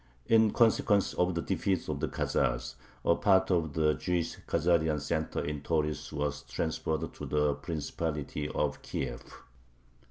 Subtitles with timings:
[0.25, 2.73] In consequence of the defeat of the Khazars,
[3.05, 8.81] a part of the Jewish Khazarian center in Tauris was transferred to the Principality of
[8.81, 9.21] Kiev.